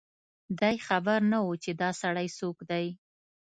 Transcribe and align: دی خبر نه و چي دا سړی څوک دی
دی 0.59 0.75
خبر 0.87 1.19
نه 1.31 1.37
و 1.45 1.53
چي 1.63 1.71
دا 1.81 1.89
سړی 2.01 2.27
څوک 2.39 2.57
دی 2.69 2.85